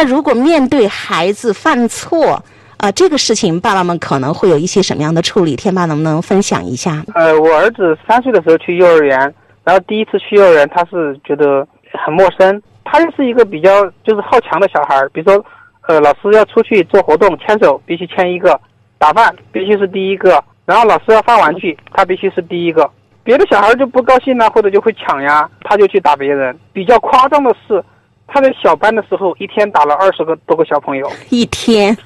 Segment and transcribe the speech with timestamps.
[0.00, 2.40] 那如果面对孩子犯错，
[2.76, 5.56] 啊，这个事情爸爸们可能会有一些什么样的处理？
[5.56, 7.02] 天爸能不能分享一下？
[7.16, 9.18] 呃，我儿子三岁的时候去幼儿园，
[9.64, 11.66] 然后第一次去幼儿园，他是觉得
[12.04, 12.62] 很陌生。
[12.84, 15.44] 他又是一个比较就是好强的小孩，比如说，
[15.88, 18.52] 呃，老师要出去做活动，牵手必须牵一个；
[18.98, 22.88] 打饭必须是第一个，然后老师要发玩具，他必须是第一个。
[23.24, 26.56] 别的小孩就不高兴了，或者就会抢呀，他就去打别人。
[26.72, 27.82] 比较夸张的是，
[28.28, 31.10] 他在小班的时候，一天打了二十个多个小朋友。
[31.30, 31.96] 一天。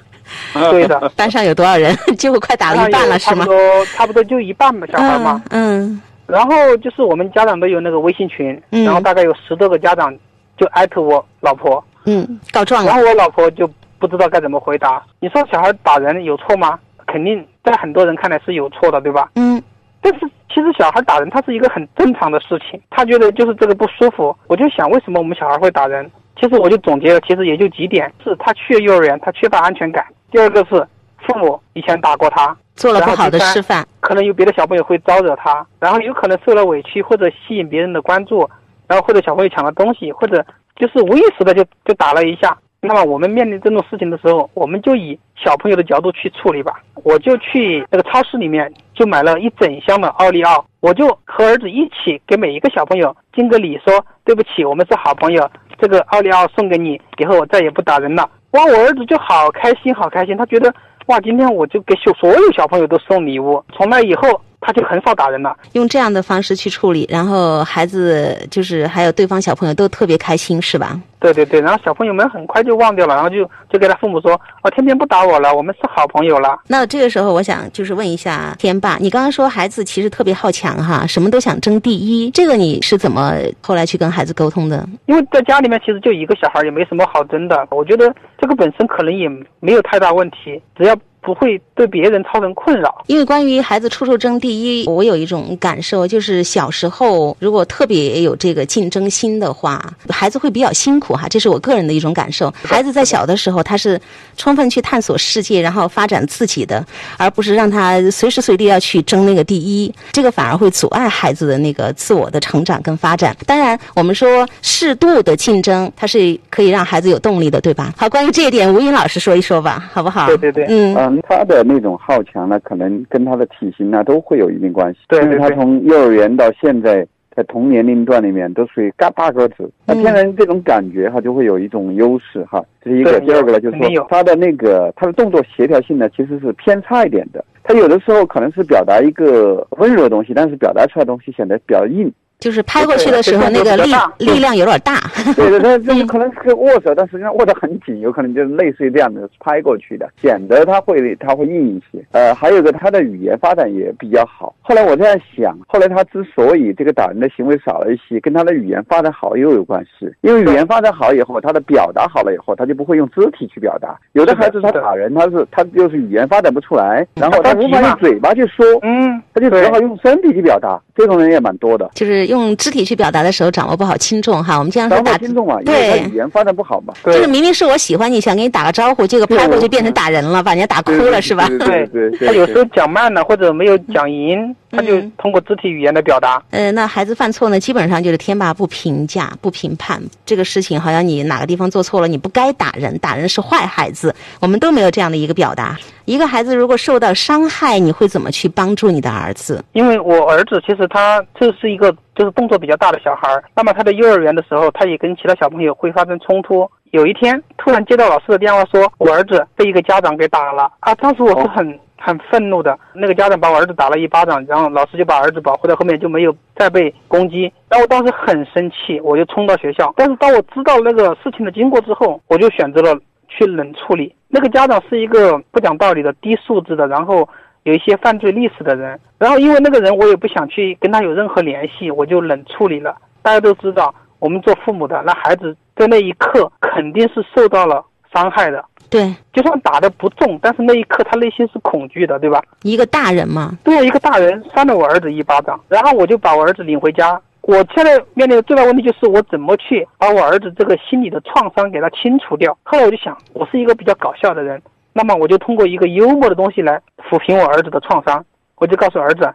[0.54, 1.94] 对的， 班上有多少人？
[2.16, 3.44] 结果快打了一半了，是吗？
[3.44, 5.42] 差不多，差不多就一半吧，小孩嘛。
[5.50, 6.00] 嗯。
[6.26, 10.16] 然后就是我们家长都有那个微信群，然后大概有十多个家长
[10.56, 12.90] 就艾特我老婆，嗯，告状了。
[12.90, 13.68] 然后我老婆就
[13.98, 15.04] 不知道该怎么回答。
[15.20, 16.78] 你说小孩打人有错吗？
[17.06, 19.28] 肯定在很多人看来是有错的，对吧？
[19.34, 19.60] 嗯。
[20.00, 20.20] 但是
[20.52, 22.80] 其实小孩打人，他是一个很正常的事情。
[22.90, 24.36] 他觉得就是这个不舒服。
[24.48, 26.10] 我就想，为什么我们小孩会打人？
[26.40, 30.86] 其实我就总结了，其实也就几点：是他去幼儿园，他缺乏安全感；第二个是
[31.18, 38.48] 父母以前打过他，做了不好的示范，可能有别的小朋友会招惹他，然后有可能受了委屈或者吸引别人的关注，
[38.88, 40.44] 然后或者小朋友抢了东西，或者
[40.76, 42.56] 就是无意识的就就打了一下。
[42.84, 46.82] 那么我们面临这种事情的时候，我们就以小朋友的角度去处理吧。
[47.04, 55.48] 我就去那个超市里面就买了一整箱的奥利奥，我就和儿子一起给每一个小朋友敬个礼，说对不起，我们是好朋友。
[55.78, 58.28] 这个奥利奥送给你，以后我再也不打人了。
[58.50, 60.36] 哇，我儿子就好开心，好开心。
[60.36, 60.74] 他觉得
[61.06, 63.64] 哇，今天我就给所所有小朋友都送礼物。
[63.72, 64.40] 从那以后。
[64.62, 70.98] 他就很少打人了，用这样的方式去处理，然后孩子就是还有对方小朋友都特别开心，是吧？
[71.18, 74.32] 对对对，然后小朋友们很快就忘掉了，然后就就给他父母说
[74.62, 84.84] ：“哦，天天不打我了，我们是好朋友了。”那这个时候，我想就是问一下天霸，你刚刚说孩子其实特别好强哈，什么都想争第一，这个你是怎么后来去跟孩子沟通的？
[85.06, 87.66] 因为在家里面其实就一个小孩，也没什么好争的。
[87.70, 89.28] 我觉得这个本身可能也
[89.60, 90.96] 没有太大问题，只要。
[91.22, 102.52] 不会对别人造成困扰，因为关于孩子处处争第一，我有一种感受，就是小时候如果特别有这个竞争心的话，孩子会比较辛苦哈，这是我个人的一种感受。
[102.64, 104.00] 孩子在小的时候，他是
[104.36, 106.84] 充分去探索世界，然后发展自己的，
[107.16, 113.36] 而不是让他随时随地要去争那个第一，这个反而会阻碍孩子的那个自我的成长跟发展。
[113.46, 117.94] 当然，我们说适度的竞争，它是可以让孩子有动力的，对吧？
[117.96, 120.26] 好，关于这一点，吴云老师说一说吧，好不好？
[120.26, 121.11] 对对对，嗯。
[121.20, 125.00] 他的那种好强呢，可能跟他的体型呢都会有一定关系。
[125.08, 132.64] 对，因为他从幼儿园到现在，在同年龄段里面都属于嘎大个子，那天然这种感觉哈就会有一种优势哈。
[132.82, 137.44] 这是一个，第二个呢就是说他的那个他的动作协调性呢其实是偏差一点的。
[137.64, 142.12] 他有的时候可能是表达一个温柔的东西，但是表达出来的东西显得比较硬。
[142.42, 145.00] 就是拍过去的时候，那个力力量有点大。
[145.36, 152.04] 对对， 他这可能是握手，但实际上握得很紧，有可能就是类似于这样的拍过去的，显得他会他会硬一些。
[152.10, 154.54] 呃，还有个他的语言发展也比较好。
[154.60, 160.12] 后来我在想，后来他之所以这个打人的行为少了一些，跟他的语言发展好又有关系。
[160.22, 163.96] 因为语言发展好以后，他的表达好了以后，他就不会用肢体去表达。
[164.12, 170.80] 有的孩子他打人，他是他就是语言发展不出来，然后他无法用嘴巴去说，嗯，他就只好用身体去表达。
[170.96, 172.22] 这种人也蛮多的，就是。
[172.32, 181.46] 用肢体去表达的时候掌握不好轻重哈，我们经常说打轻重嘛，对，语言发展不好嘛，就是明明是我喜欢你，想跟你打个招呼，结果拍过就变成打人了，把人家打哭了是吧？
[181.58, 184.54] 对对对，他有时候讲慢了或者没有讲赢。
[184.72, 186.42] 他就通过肢体语言的表达。
[186.50, 194.14] 呃，那孩子犯错呢，基本上就是天霸不评价、不评判这个事情，好像你哪个地方做错了，你不该打人，打人是坏孩子。
[194.40, 195.78] 我们都没有这样的一个表达。
[196.06, 199.62] 一个孩子如果受到伤害，你会怎么去帮助你的儿子？
[199.72, 206.68] 因为我儿子其实他这是一个就是动作比较大的小孩儿，那么他在幼儿园的时候，他也跟其他小朋友会发生冲突。
[206.90, 210.94] 有一天突然接到老师的电话，说我儿子被一个家长给打了啊！
[210.96, 211.78] 当时我是很。
[212.04, 217.42] 很愤怒的那个家长把我儿子打了一巴掌，然后老师就把儿子保护在后面，就没有再被攻击。
[217.68, 219.94] 然后我当时很生气，我就冲到学校。
[219.96, 222.98] 但是当我知道那个事情的经过之后，我就选择了
[223.28, 224.14] 去冷处理。
[224.28, 227.28] 那个家长是一个不讲道理的、低素质的，然后
[227.62, 228.98] 有一些犯罪历史的人。
[229.18, 232.96] 然后因为那个人，我也不想去跟他有任何联系，我就冷处理了。
[233.22, 238.64] 大家都知道，我们做父母的，那孩子在那一刻肯定是受到了伤害的。
[238.92, 242.42] 对，就算打的不重，但是那一刻他内心是恐惧的，对吧？
[242.62, 243.56] 一个大人嘛。
[243.64, 247.18] 对，一个大人扇了我儿子一巴掌，然后我就把我儿子领回家。
[247.40, 252.56] 我现在面临的最大问题就是我怎么去把我儿子这个心理的创伤给他清除掉。
[252.62, 254.62] 后来我就想，我是一个比较搞笑的人，
[254.92, 258.24] 那么我就通过一个幽默的东西来抚平我儿子的创伤。
[258.56, 259.28] 我就告诉儿子，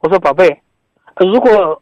[0.00, 0.58] 我说宝贝，
[1.18, 1.80] 如果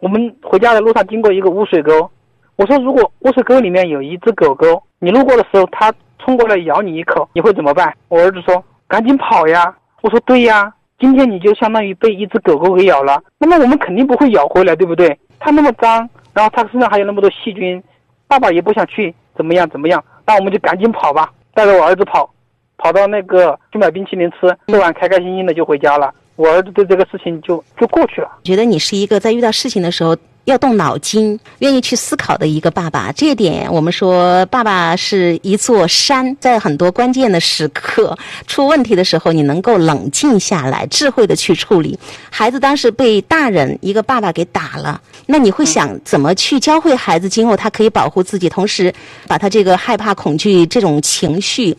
[0.00, 2.08] 我们回家的路上经过一个污水沟，
[2.56, 7.94] 我说如果污水沟里面有一只狗狗，你路过的时候它冲过来咬你一口，你会怎么办？
[8.08, 9.74] 我儿子说赶紧跑呀。
[10.02, 15.18] 我说对呀，今天你就相当于被一只狗狗给咬了，那么我们肯定不会咬回来，对不对？
[15.38, 17.82] 它那么脏，然后它身上还有那么多细菌，
[18.26, 22.32] 爸爸也不想去怎么样怎么样，那我们就赶紧跑吧，带着我儿子跑，
[22.78, 26.10] 跑到那个去买冰淇淋吃，吃完开开心心的就回家了。
[26.36, 28.30] 我儿子对这个事情就就过去了。
[28.44, 30.16] 觉得你是一个在遇到事情的时候
[30.46, 33.10] 要动脑筋、愿意去思考的一个爸爸。
[33.12, 38.16] 这一点，我们说爸爸是一座山，在很多关键的时刻
[38.46, 41.98] 出问题的时候，你能够冷静下来、智慧的去处理。
[42.30, 48.94] 孩子当时被大人一个爸爸给打了，那你会想怎么去教会孩子，今后他可以保护自己，同时
[49.26, 51.76] 把他这个害怕、恐惧这种情绪。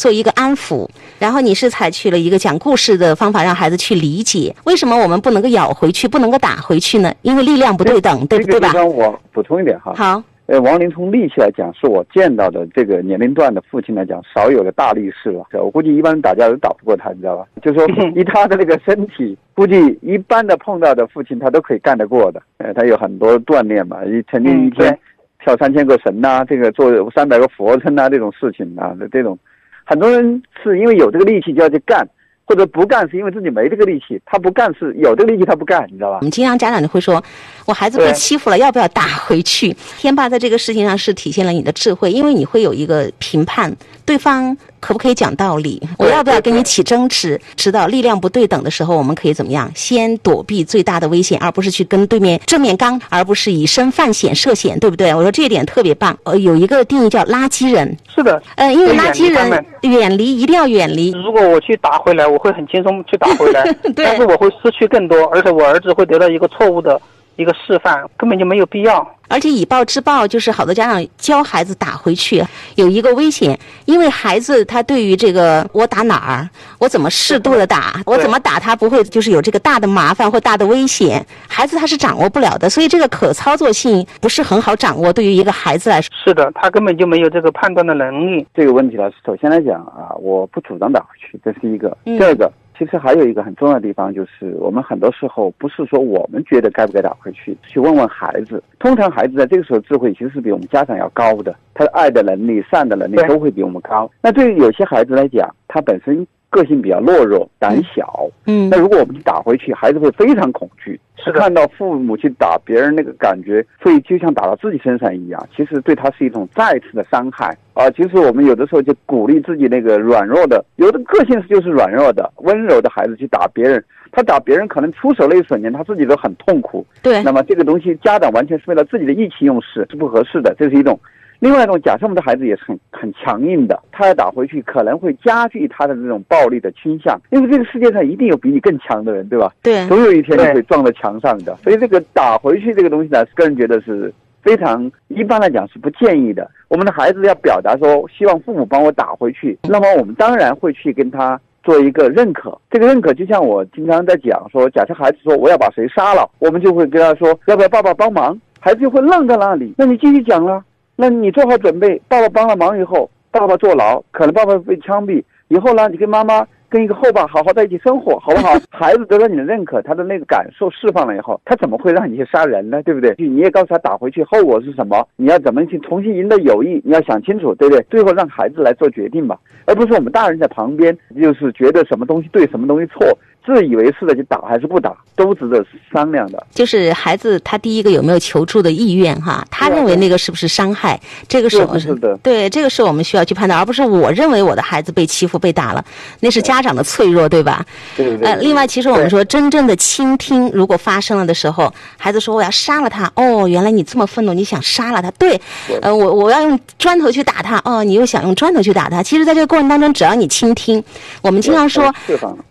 [0.00, 0.88] 做一个安抚，
[1.18, 7.12] 然后你是采取了一个讲故事的方法，让孩子去理解为什么我们不能够咬回去，不能够打回去呢？
[7.20, 8.72] 因为力量不对等，对对吧？
[8.82, 9.92] 我补充一点哈。
[9.94, 10.22] 好。
[10.46, 15.44] 呃，王林从力气来讲，是我见到的这个年龄段的父亲来讲，少有的大力士了。
[15.52, 17.46] 我估计一般人打架都打不过他，你知道吧？
[17.62, 17.86] 就说
[18.16, 22.42] 以他的那个身体，估计一般的碰到的父亲他都可以干得过的。
[22.56, 24.98] 呃，他有很多锻炼嘛，一曾经一天
[25.44, 29.38] 跳三千个绳呐，这个做三百个俯卧撑呐，这种事情啊，这种。
[29.84, 32.08] 很多人是因为有这个力气就要去干，
[32.50, 34.20] 或者不干是因为自己没这个力气。
[34.26, 36.16] 他不干是有这个力气他不干，你知道吧？
[36.16, 37.22] 我们经常家长就会说，
[37.64, 39.72] 我孩子被欺负了，要不要打回去？
[39.98, 43.72] 天霸在这个事情上是体现了你的智慧，因为你会有一个评判
[44.04, 44.56] 对方。
[44.80, 45.78] 可不可以讲道理？
[45.98, 47.38] 我要不要跟你起争执？
[47.54, 49.70] 知道力量不对等的时候，我们可以怎么样？
[49.74, 55.14] 先躲避最大的危险，而不是去跟对面正面刚，而不是以身犯险涉险，对不对？
[55.14, 56.18] 我说这一点特别棒。
[56.22, 57.94] 呃，有一个定义叫垃圾人。
[58.08, 58.42] 是的。
[58.56, 61.10] 呃，因为垃圾人远离，一定要远离。
[61.10, 63.62] 如果我去打回来，我会很轻松去打回来，
[63.94, 67.00] 但是我会失去更多，而且我儿子会得到一个错误的
[67.40, 69.16] 一个示范，根本就没有必要。
[69.28, 72.44] 而且以暴制暴，就是好多家长教孩子打回去，
[72.74, 76.48] 有一个危险，因为孩子他对于这个我打哪儿，
[76.80, 85.12] 我怎么适度的打，我怎么打他不会就是有这个大的麻烦或大的危险，孩子他是掌握不了的，所以这个可操作性不是很好掌握。
[85.12, 88.44] 对于一个孩子来说，是的，他根本就没有这个判断的能力。
[88.52, 91.96] 这个问题呢，首先来讲啊，我不主张打回去，这是一个。
[92.04, 92.50] 第二个。
[92.80, 98.62] 其实还有一个很重要的地方，就是我们很多时候不是说我们觉得该不该打回去，去问问孩子。
[98.78, 104.10] 通常孩子在这个时候智慧其实是比我们家长要高的，他的爱的能力、善的能力都会比我们高。
[104.22, 106.26] 那对于有些孩子来讲，他本身。
[106.50, 111.00] 个性比较懦弱、胆小，嗯，那如果我们去打回去，孩子会非常恐惧。
[111.22, 115.48] 是看到父母去打别人，那个感觉会就像打到自己身上一样。
[115.54, 117.90] 其实对他是一种再次的伤害啊！
[117.90, 126.86] 其实我们有的时候就鼓励自己那个软弱的，有的个性就是软弱的、温柔的孩子去打别人，他打别人可能出手那一瞬间，他自己都很痛苦。
[127.02, 130.54] 对，那么这个东西家长完全是为了自己的意气用事，是不合适的。
[130.58, 130.98] 这是一种。
[131.40, 137.18] 另外一种，假设我们的孩子也是很很强硬的，他要打回去，可能会加剧他的这种暴力的倾向。
[137.30, 139.50] 因为这个世界上一定有比你更强的人，对吧？
[139.62, 141.56] 对，总有一天你会撞到墙上的。
[141.64, 146.46] 所以这个打回去这个东西呢，个人觉得是非常一般来讲是不建议的。
[146.68, 152.56] 我们的孩子要表达说希望父母帮我打回去，那么我们当然会去跟他做一个认可。
[152.70, 159.72] 这个认可就像我经常在讲说，假设孩子说我要把谁杀了，我们就会跟他说要不要爸爸帮忙，孩子就会愣在那里。
[159.78, 160.62] 那你继续讲了。
[161.00, 165.24] 那你做好准备，爸爸帮了忙以后，爸爸坐牢，可能爸爸被枪毙。
[165.48, 168.50] 以后呢，你跟妈妈跟一个后爸好好在一起生活，好不好？
[168.70, 172.82] 孩子得到你的认可，他的那个感受释放了以后，他怎么会让你去杀人呢？
[172.82, 173.14] 对不对？
[173.16, 175.08] 你也告诉他打回去后果是什么？
[175.16, 176.82] 你要怎么去重新赢得友谊？
[176.84, 177.82] 你要想清楚，对不对？
[177.88, 183.00] 最后让孩子来做决定吧，而不是我们大人在旁边，就是觉得什么东西对，什么东西错。
[183.44, 186.46] 自以为是的去打还是不打，都值得商量的。
[186.54, 189.44] 就是孩子他第一个有没有求助的意愿哈？
[189.50, 191.00] 他认为那个是不是伤害？
[191.26, 195.84] 这个是是的，对，这个是我们需要去判断，而不是我认为我的孩子被欺负被打了，
[196.20, 197.64] 那是家长的脆弱，对吧？
[197.96, 198.26] 对对。
[198.26, 205.40] 呃，另外，其实我们说真正的倾听，如果发生了的时候，孩子说我要杀了他，哦，原来你这么愤怒，你想杀了他，对，
[205.80, 209.02] 呃，我我要用砖头去打他，哦，你又想用砖头去打他。
[209.02, 210.82] 其实，在这个过程当中，只要你倾听，
[211.22, 211.94] 我们经常说，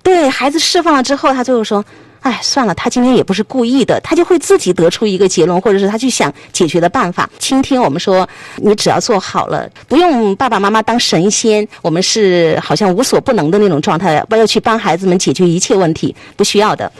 [0.01, 0.57] 对孩子。
[0.59, 1.83] 释放了之后，他最后说
[2.21, 7.29] ：“哎，算了，他今天也不是故意的。”他就会自己得出一个结论，或者是他去想解决的办法。
[7.39, 8.27] 倾听我们说，
[8.57, 16.91] 你只要做好了，不用爸爸妈妈当神仙，我们是好像无所不能的那种状态，不要去帮孩子们解决一切问题，不需要的。